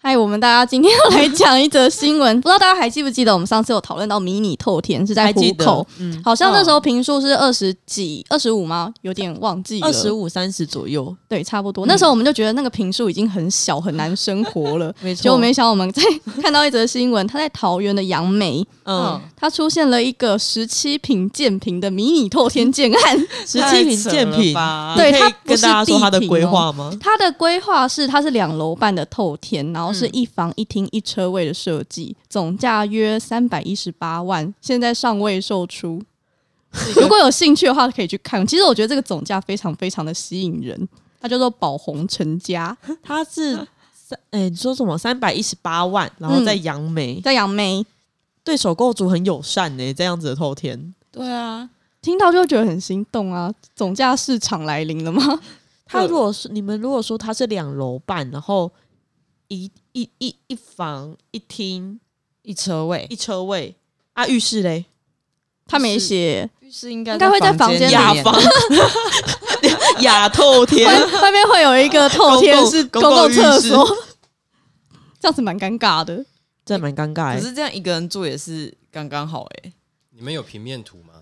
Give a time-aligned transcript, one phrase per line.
[0.00, 8.94] 嗨，我们大家今天要来讲一则新闻， 不知道大家还记不记得我们上次有讨论到迷你透天是在虎口，嗯，好像那时候平数是二十几、二十五吗？
[9.02, 11.84] 有点忘记了，二十五三十左右，对，差不多。
[11.84, 14.94] 那时候我们就觉得那个平数已经很小，很难生活了。
[15.02, 15.22] 没错。
[15.24, 16.00] 结果没想到我们在
[16.40, 23.18] 看到一则新闻，他在桃园的杨梅，嗯，他出现了一个十七平建平的迷你透天建案。
[23.44, 24.54] 十七平建平，
[24.96, 26.92] 对他跟它不是大家说他的规划吗？
[27.00, 36.02] 他的规划是，它是两楼半的透天，然后是嗯一房一厅一车位的设计，总价约三百一十八万，现在尚未售出。
[36.96, 38.46] 如果有兴趣的话，可以去看。
[38.46, 40.88] 其实我觉得这个总价非常非常的吸引人，
[41.20, 43.56] 它叫做宝红成家， 它是
[43.92, 44.96] 三，哎，你说什么？
[44.98, 47.84] 三百一十八万，然后在杨梅，在杨梅。
[48.44, 50.94] 对首购族很友善呢，这样子的透天。
[51.12, 51.68] 对啊，
[52.00, 53.52] 听到就觉得很心动啊！
[53.74, 55.38] 总价市场来临了吗？
[55.84, 58.70] 它如果是你们如果说它是两楼半，然后
[59.48, 61.98] 一一一一房一厅
[62.42, 63.74] 一车位一，车位
[64.12, 64.84] 啊，浴室嘞，
[65.66, 68.34] 他没写，浴室应该应该会在房间里雅面房
[70.00, 73.96] 雅透天，外外面会有一个透天是公公共共厕所，
[75.18, 76.24] 这样子蛮尴尬的。
[76.64, 77.40] 这蛮尴尬欸。
[77.40, 79.72] 可是这样一个人住也是刚刚好哎。
[80.10, 81.14] 你们有平面图吗？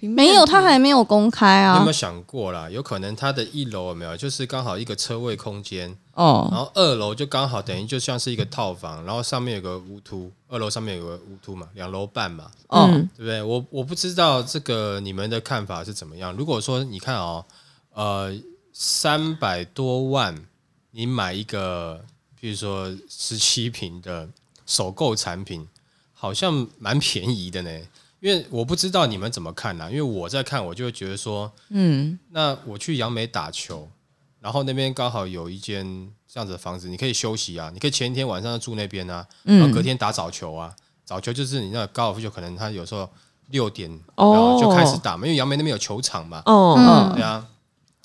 [0.00, 1.92] 没有，他还没有公开啊你有没有。
[1.92, 2.68] 想过啦？
[2.68, 13.40] 有可能他的一楼有没有，就是刚好一个车位空间，然哦，后二楼就刚好等于就像是一个套房，然后上面有个屋突，二楼上面有个屋突嘛，两楼半嘛，哦，嗯对不对？
[13.40, 16.32] 我我不知道这个你们的看法是怎么样。
[16.34, 17.44] 如果说你看哦，
[17.92, 18.36] 呃，
[18.72, 20.46] 三百多万，
[20.90, 22.04] 你买一个，
[22.40, 24.28] 比如说十七平的
[24.66, 25.68] 首购产品，
[26.12, 27.70] 好像蛮便宜的呢。
[28.20, 33.88] 因为我不知道你们怎么看啊，因为我在看，我就会觉得说，嗯，那我去杨梅打球，
[34.40, 35.84] 然后那边刚好有一间
[36.32, 43.08] 这样子的房子，你可以休息啊，你可以前一天晚上住那边啊，然后隔天打早球啊，早球就是你那个高尔夫球，可能他有时候
[43.50, 44.32] 六点哦。
[44.32, 47.14] 然后就开始打嘛，因为杨梅那边有球场嘛，哦，嗯。
[47.14, 47.44] 对啊，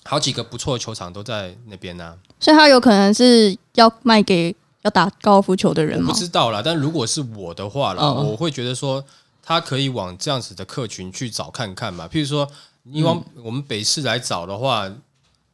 [0.05, 6.13] 好几个不错的球场都在那边呢、所以他有可能是要卖给要打高尔夫球的人我不？
[6.13, 9.03] 知道啦，但如果是我的话啦，嗯我会觉得说，
[9.41, 12.07] 他可以往这样子的客群去找看看嘛。
[12.07, 12.45] 譬如说，
[12.83, 14.91] 你往我们北市来找的话，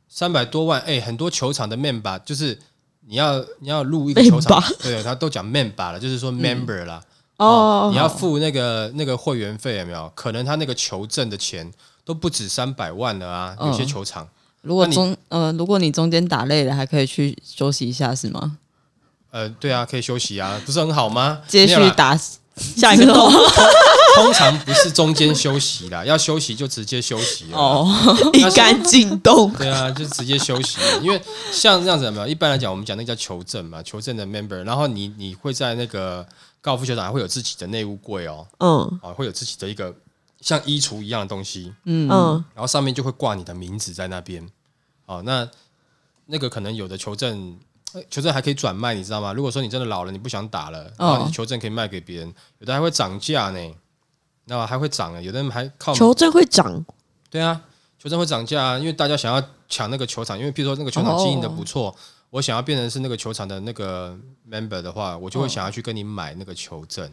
[0.09, 2.58] 三百多万，哎、很多球场的 member 就是
[3.08, 7.02] 你要你要入一个球场对他都讲 member 了，就是说 member 啦。
[7.38, 10.12] 哦，你要付那个那个会员费有没有？
[10.14, 11.72] 可能他那个球证的钱
[12.03, 14.28] 都不止三百万了啊，有些嗯球场。
[14.62, 18.58] 如果你中呃，如果你中间打累了，还可以去休息一下是吗？
[19.31, 21.42] 呃，对啊，可以休息啊，不是很好吗？
[21.48, 22.18] 接续打
[22.58, 23.30] 下一个透
[24.16, 27.46] 通常不是中间休息啦， 要休息就直接休息。
[27.53, 27.88] 哦，
[28.34, 31.22] 一杆进洞，对啊，就直接休息，因为
[31.52, 32.28] 像这样子有没有？
[32.28, 36.25] 一般来讲，我们讲那个叫求证嘛，求证的 member，然后你你会在那个
[36.62, 39.94] 高尔夫球场还会有自己的内务柜哦，嗯啊，会有自己的一个
[40.42, 44.48] 像衣橱一样的东西，嗯嗯然后上面就会挂你的名字在那边。
[45.06, 45.48] 哦，那
[46.28, 47.58] 那个可能有的求证，
[47.94, 49.34] 呃球证还可以转卖，你知道吗？
[49.34, 53.59] 如果说你真的老了，你不想打了，然后你球证可以卖给别人，有的还会涨价呢，
[54.50, 56.84] 那还会涨啊，有的人还靠球证会涨，
[57.30, 57.62] 对啊，
[57.98, 61.96] 球证会涨价啊，因为大家想要抢那个球场，因为譬如说那个球场经营的不错，
[62.32, 64.18] 我想要变成是那个球场的那个
[64.50, 67.08] member 的话，我就会想要去跟你买那个球证，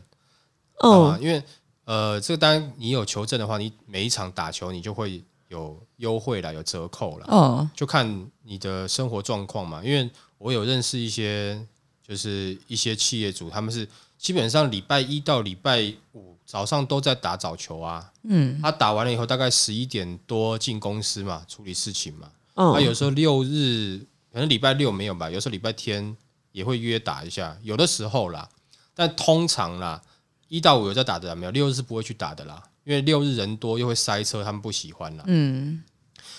[0.78, 1.42] 啊、嗯因为
[1.84, 9.80] 呃，这个当然你有球证的话，你每一场打球你就会有优惠啦，有折扣啦，哦，就看你的生活状况嘛。
[9.84, 11.64] 因为我有认识一些，
[12.06, 18.12] 就是一些企业主，他们是基本上礼拜一到礼拜五早上都在打早球啊。
[18.22, 22.30] 嗯，他打完了以后，大概十一点多进公司嘛，处理事情嘛。
[22.54, 26.16] 嗯，他有时候六日，可能礼拜六没有吧，有时候礼拜天
[26.52, 28.48] 也会约打一下，有的时候啦。
[28.94, 30.00] 但通常啦，
[30.48, 35.24] 一到五有在打的啦没有，六日是不会去打的啦，因为六日人多又会塞车，他们不喜欢啦。
[35.26, 35.82] 嗯，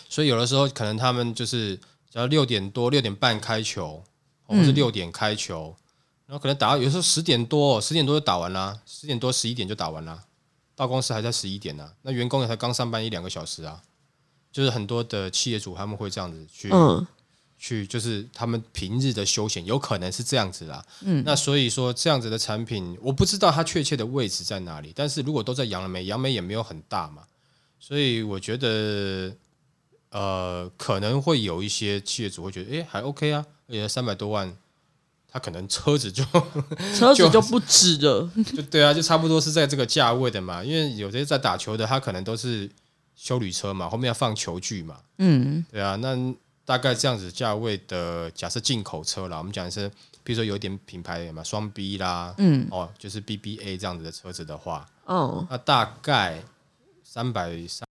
[0.10, 1.76] 所以有的时候可能他们就是
[2.10, 4.04] 只要六点多、六点半开球，
[4.46, 5.76] 或是六点开球，
[6.28, 10.24] 然后可能打到有时候十点多、十点多就打完啦，十点多、十一点就打完啦，
[10.76, 13.82] 到公司还在十一点呢、那员工也才刚上班一两个小时啊，
[14.52, 17.08] 就是很多的企业主他们会这样子去、嗯。
[17.60, 20.86] 去，就是他们平日的休闲，有可能是这样子啦。
[21.02, 27.24] 嗯，那所以说这样子的产品，我不知道它确切的位置在哪里，但是如果都在杨梅，杨梅也没有很大嘛，
[27.80, 29.36] 所以我觉得，
[30.12, 34.56] 呃，可能会有一些企业主会觉得，哎，还 OK 啊，而且三百多万，
[35.32, 36.24] 他可能车子 就
[36.96, 38.30] 车子就不止了。
[38.56, 42.70] 就对啊，就差不多是在这个价位的嘛，因为有些在打球的，他可能都是
[43.16, 46.16] 修旅车嘛，后面要放球具嘛，嗯，对啊，那
[46.66, 49.90] 大概这样子价位的，假设进口车啦，我们讲的是，
[50.24, 56.44] 比如说有点品牌嘛，双 B 啦，嗯，哦，就是 BBA 这样子的车子的话，哦，那大概
[57.04, 57.88] 三百三，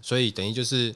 [0.00, 0.94] 所以等于就是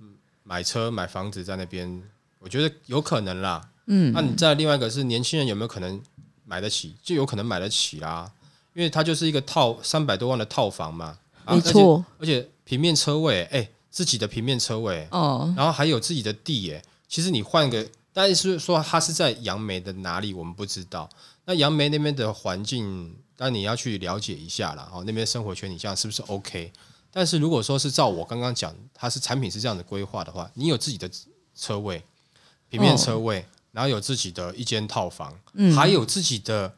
[0.00, 2.02] 嗯买车买房子在那边，
[2.44, 3.70] 我觉得有可能啦。
[3.86, 6.00] 嗯那你再另外一个是年轻人有没有可能
[6.44, 6.94] 买得起？
[7.02, 8.30] 就有可能买得起啦，
[8.74, 16.82] 因为它就是一个套三百多万的套房嘛，啊没错，而且而且平面车位，哎、自己的平面车位，哦，然后还有自己的地耶。
[17.08, 21.08] 其实你换个，但是说它是在杨梅的哪里，我们不知道。
[21.46, 24.90] 那杨梅那边的环境，但你要去了解一下啦。
[24.92, 26.72] 哦，那边生活圈你这样是不是 OK？
[27.10, 31.08] 但是如果说是照我刚刚讲，它是产品是这样的规划的话，你有自己的
[31.54, 32.02] 车位，
[32.78, 35.32] 平面车位，然后有自己的一间套房，
[35.74, 36.72] 还有自己的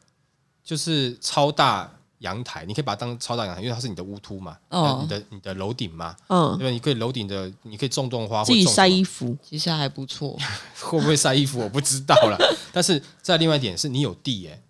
[0.62, 6.70] 就是超大阳台，你可以把它当超大阳台，因为它是你的屋突嘛，哦你的你的楼顶嘛，嗯对，吧？
[6.70, 10.38] 你可以楼顶的，你可以种种花，自己晒衣服，其实还不错。
[10.80, 12.38] 会不会晒衣服我不知道了。
[12.72, 14.62] 但是在另外一点是你有地耶、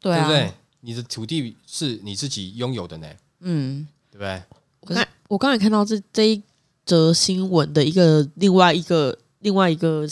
[0.00, 0.54] 对啊，对不对？
[0.80, 3.08] 你的土地是你自己拥有的呢，
[3.40, 4.42] 嗯，对不对？
[4.80, 6.42] 我刚我刚才看到这这一
[6.84, 10.04] 则新闻的一个另外一个另外一个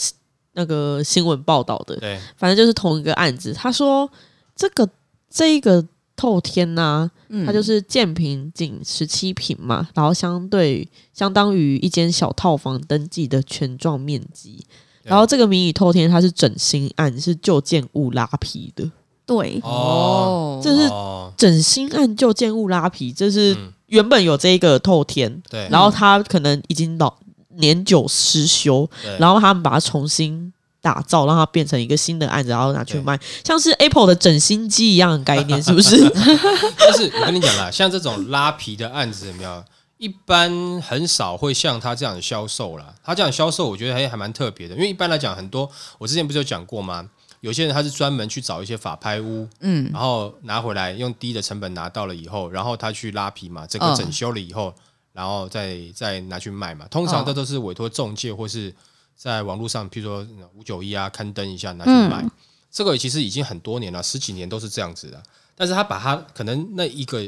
[0.53, 3.51] 那个新闻报道的，对，反正就是同一个案子。
[3.51, 4.09] 他说
[4.55, 4.87] 这个
[5.27, 5.83] 这一个
[6.15, 7.43] 透天呐、嗯。
[7.43, 14.63] 它就是建平仅十七平嘛，然后相对相当于一间小套房登记的全状面积。
[15.01, 18.89] 然后这个迷你透天它是整新案，是旧建物拉皮的。
[19.25, 21.33] 对，哦，这是哦。
[21.35, 23.73] 整新案旧建物拉皮，这是嗯。
[23.87, 27.15] 原本有这一个透天，对，然后它可能已经老
[27.57, 28.89] 年久失修，
[29.19, 30.51] 然后他们把它重新
[30.81, 35.97] 打造，让它变成一个新的案子，然后拿去卖，像是 Apple 的整新机一样的概念，是不是？
[36.77, 39.63] 但是我跟你讲啦，像这种拉皮的案子有没有？
[39.99, 40.51] 一般
[40.81, 42.93] 很少会像他这样销售啦。
[43.01, 47.07] 他这样销售，我觉得还还蛮特别的，因为一般来讲，很多我之前不是有讲过吗？
[47.39, 54.73] 有些人他是专门去找一些法拍屋，嗯，然后拿回来用低的成本拿到了以后，然后他去拉皮嘛，整个嗯整修了以后，
[55.13, 56.85] 然后再再拿去卖嘛。
[56.89, 58.73] 通常嗯这都是委托中介或是
[59.15, 62.25] 在网络上，譬如说五九一啊刊登一下拿去卖。
[62.69, 65.23] 这个其实已经很多年了，十几年都是这样子的。
[65.55, 67.23] 但是他把它可能那一个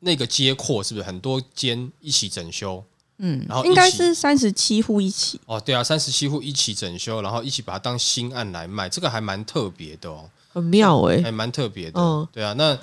[0.00, 2.84] 那个街廓是不是很多间一起整修？
[3.18, 5.40] 嗯，然后一应该是三十七户一起。
[5.46, 10.28] 哦，对啊，三十七户一起整修，然后一起把它当新案来卖，这个还蛮特别的哦。
[10.52, 12.00] 很妙哎、还蛮特别的。
[12.00, 12.76] 嗯对啊，那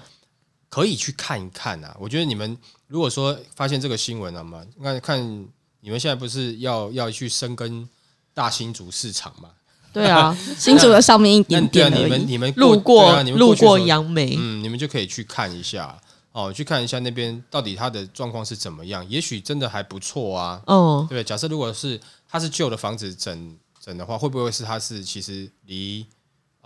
[0.69, 1.97] 可以去看一看啊。
[1.99, 2.57] 我觉得你们
[2.87, 5.19] 如果说发现这个新闻了嘛，那看
[5.81, 7.87] 你们现在不是要要去深耕
[8.33, 9.49] 大新竹市场嘛？
[9.93, 12.03] 对啊， 新竹的上面一点那对啊，点。
[12.05, 15.97] 你们你们路过、啊、你们路过杨梅，嗯，你们就可以去看一下
[16.31, 20.61] 哦，去看一下那边到底它的状况是怎么样，也许真的还不错啊。
[20.67, 21.23] 嗯对不对？
[21.23, 21.99] 假设如果是
[22.29, 26.05] 它是旧的房子整整的话，会不会是它是其实离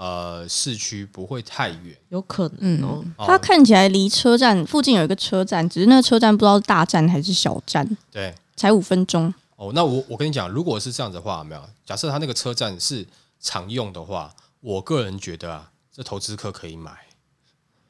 [0.02, 1.96] 呃市区不会太远？
[2.10, 3.06] 有可能哦。
[3.18, 9.32] 哦它看起来离车站附近有一个车站，只是那个车站不知道是大站还是小站，对，才五分钟。
[9.58, 11.62] 哦，那我我跟你讲，如果是这样子的话，有没有？
[11.86, 13.06] 假设他那个车站是
[13.40, 16.92] 常用的话，我个人觉得啊，这投资客可以买。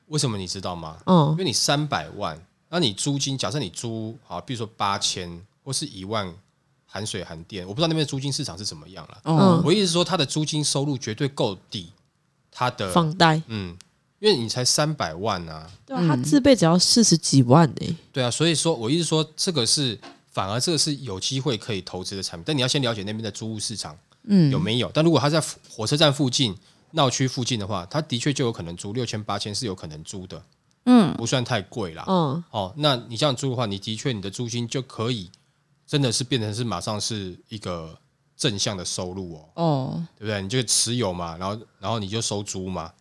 [0.07, 0.97] 为什么你知道吗？
[1.05, 2.37] 嗯因嗯为你三百万，
[2.67, 6.29] 那你租金，假设你租啊，比如说八千或是一万，
[6.85, 9.17] 含水含电，我不知道那边的租金市场是怎么样了。
[9.23, 11.89] 嗯，我意思是说，他的租金收入绝对够抵
[12.51, 13.75] 他的，房贷，嗯，
[14.19, 19.97] 因为你才三百万啊，对啊，他自备只要四十几万呢、对啊，所以说我意思说，这个是
[20.31, 23.97] 反而这个是有机会可以投资的产品，但你要先了解那边的租屋市场。
[24.23, 24.91] 嗯有没有？
[24.93, 26.55] 但如果他在火车站附近、
[26.91, 30.43] 闹区附近的话，他的确就有可能租六千、八千是有可能租的，
[30.85, 32.05] 嗯，不算太贵啦。
[32.07, 35.31] 嗯，哦，那你这样租的话，你的确你的租金就可以
[35.87, 37.97] 真的是变成是马上是一个
[38.41, 40.41] 正向的收入哦，哦，对不对？
[40.41, 42.91] 你就持有嘛，然后然后你就收租嘛，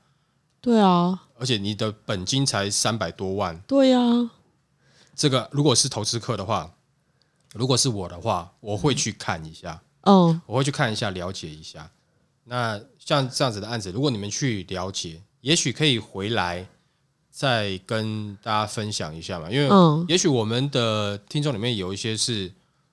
[0.61, 4.31] 对啊，而且你的本金才三百多万，对啊，
[5.17, 6.71] 这个如果是投资客的话，
[7.55, 9.81] 如果是我的话，我会去看一下。
[10.03, 11.91] 嗯我会去看一下，了解一下。
[12.45, 16.67] 那像这样子的案子，如果你们去了解，也许可以回来
[17.31, 19.51] 再跟大家分享一下嘛。
[19.51, 22.53] 因为嗯也许我们的听众里面有一些是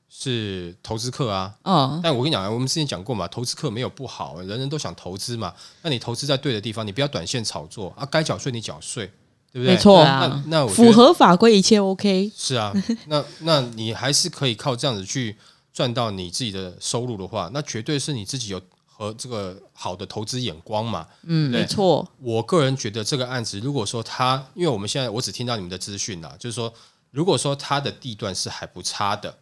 [0.10, 1.54] 是投资客啊。
[1.64, 5.54] 嗯，但我跟你讲啊，我们之前讲过嘛，投资客没有不好，人人都想投资嘛。
[5.82, 9.06] 那你投资在对的地方，你不要短线炒作啊，该缴税你缴税，
[9.52, 9.74] 对不对？
[9.74, 12.32] 没错那那我符合法规一切 OK。
[12.36, 12.74] 是啊，
[13.08, 15.38] 那那你还是可以靠这样子去
[15.74, 21.06] 赚到你自己的收入的话，那绝对是你自己有和这个好的投资眼光嘛。
[21.24, 26.74] 嗯没错，我个人觉得这个案子，如果说他，因为我们现在我只听到你们的资讯啦，就是说，
[27.12, 29.38] 如果说它的地段是还不差的，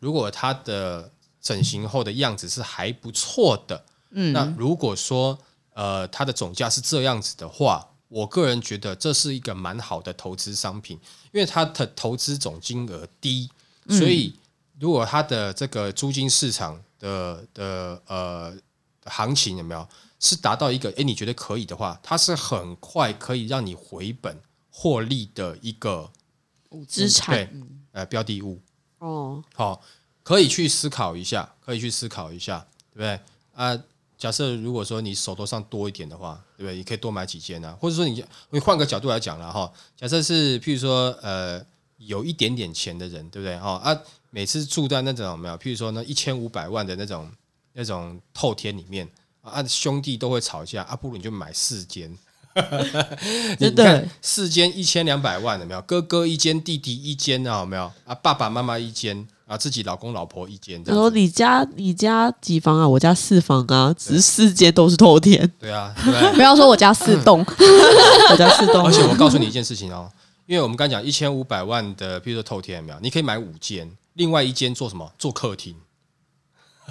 [0.00, 5.38] 如果它的整形后的样子是还不错的，嗯，那如果说
[5.74, 10.98] 呃它的总价是这样子的话，我个人觉得这是一个蛮好的投资商品，
[11.32, 13.48] 因为它的投资总金额低，
[13.88, 14.34] 所以
[14.80, 18.52] 如果它的这个租金市场的的呃
[19.04, 19.86] 行情有没有
[20.18, 24.36] 是达到一个诶你觉得可以的话，它是很快可以让你回本
[24.70, 26.10] 获利的一个
[26.88, 28.60] 资产对呃标的物。
[29.00, 29.82] 哦，好、
[30.22, 32.64] 可以去思考一下，可以去思考一下，
[32.94, 33.20] 对不对？
[33.54, 33.82] 啊，
[34.16, 36.76] 假设如果说你手头上多一点的话，对不对？
[36.76, 41.60] 你可以多买几间啊，或者说你你换个角度来讲了哈，假设是譬如说呃
[41.96, 43.58] 有一点点钱的人，对不对？
[43.58, 43.98] 哈啊，
[44.30, 47.30] 每次住在那种有没有，譬如说呢一千五百万的那种
[47.72, 49.08] 那种透天里面
[49.40, 52.16] 啊，兄弟都会吵架啊，不如你就买四间。
[52.54, 55.80] 你 真的看四间一千两百万有没有？
[55.82, 57.90] 哥哥一间，弟弟一间啊，有没有？
[58.04, 61.10] 啊，爸爸妈妈一间啊，自己老公老婆一间这他说。
[61.10, 62.88] 你家你家几房啊？
[62.88, 67.44] 我家四房啊，只是四间都是透天，对啊， 对不要说我家四栋，
[68.30, 68.92] 我家四栋而。
[68.92, 70.10] 且我告诉你一件事情哦，
[70.46, 72.98] 因为我们刚讲一千五百万的，比如说透天有没有？
[73.00, 75.08] 你可以买五间，另外一间做什么？
[75.16, 75.76] 做客厅，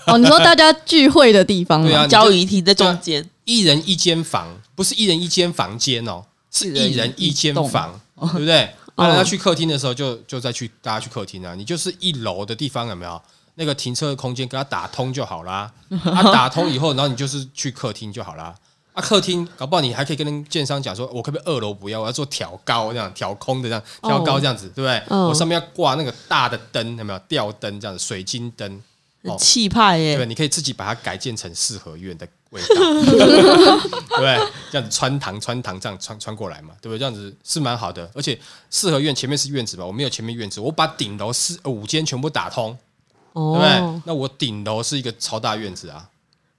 [0.07, 1.87] 哦，你说大家聚会的地方吗？
[1.87, 8.61] 对啊交谊厅在中间，一人一间房，不是一人一间房间哦，是一人一间房，对不对？
[8.61, 13.19] 啊，哦那去客厅的时候就就再去大家去客厅啊，你就是一楼的地方有没有？
[13.55, 15.69] 那个停车的空间给它打通就好啦。
[16.05, 18.53] 啊，打通以后，然后你就是去客厅就好啦。
[18.93, 25.01] 啊，客厅搞不好你还可以跟建商讲说，我可不可以二楼不要，我要做挑高这样，挑空的这样，挑高这样子，对不对？
[25.09, 28.81] 嗯我上面要挂那个大的灯，有没有吊灯这样子，水晶灯，
[29.23, 30.25] 很气派耶对，耶。
[30.25, 34.39] 你可以自己把它改建成四合院的味道，对 不对？
[34.71, 36.99] 这样子穿堂穿堂这样穿穿过来嘛，对不对？
[36.99, 42.77] 这样子是蛮好的，而且四合院前面是院子吧，我没有前面院子，我把顶楼四呃五间全部打通，
[43.33, 46.09] 对不对哦？，那我顶楼是一个超大院子啊，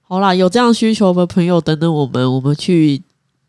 [0.07, 3.01] 好啦，有这样需求的朋友等等我们，我们去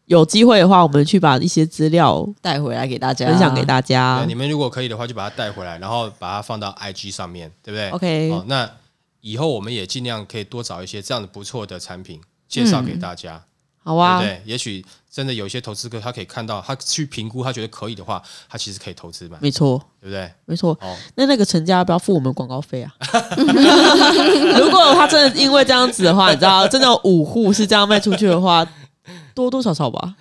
[0.07, 4.25] 有机会的话，我们去把一些资料带回来给大家，分享给大家，。
[4.27, 8.69] 你们如果可以的话，就把它带回来，然后把它放到 IG 上面，对不对 OK 哦，那
[9.23, 13.43] 以后我们也尽量可以多找一些这样的不错的产品介绍给大家。
[13.85, 14.53] 好啊对不，对？
[14.53, 20.33] 也许真的有一些投资客，他可以看到，他去评估，他觉得可以的话，他其实可以投资嘛，没错，对不对？
[20.45, 20.71] 没错。
[20.81, 22.95] 哦，那那个陈家要不要付我们广告费啊？
[24.61, 28.65] 如果他真的因为这样子的话，你知道，真的有五户是这样卖出去的话，
[29.35, 30.15] 多多少少吧。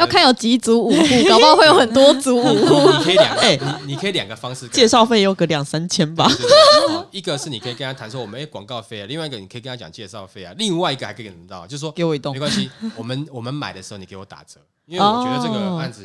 [0.00, 2.90] 要看有几组五户，搞不好会有很多组五户。
[2.98, 6.26] 你可以两个，哎你你可以两个方式介绍费有个两三千吧。
[6.26, 16.02] 对对对哦一个是你可以跟他谈说我们哎广告费啊，另外一个你可以跟他讲介绍费啊，另外一个还可以跟他到，就是说给我一栋没，关系，我们我们买的时候你给我打折，因为我觉得这个案子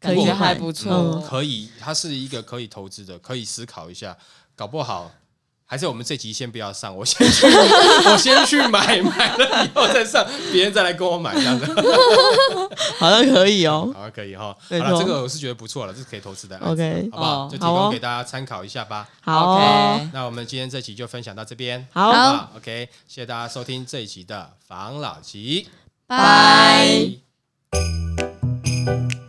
[0.00, 1.22] 可以感觉还不错嗯。
[1.22, 4.16] 可以，它是一个可以投资的，可以思考一下，
[4.56, 5.10] 搞不好。
[5.70, 11.66] 还是我们这集先不要上， 我先去，我先去买，买了以后再上，别人再来跟我买，这样子，
[12.98, 13.92] 好像可以哦。
[13.94, 14.56] 好像，可以哈。
[14.70, 17.32] 好了，这个我是觉得不错了，这是可以投资的 OK 好不好？
[17.44, 19.06] 哦就提供给大家参考一下吧。
[19.20, 25.68] 好哦 OK 那我们今天这集就分享到这边，好？OK，谢谢大家收听这一集的防老集，
[26.06, 26.16] 拜。
[27.70, 29.27] 拜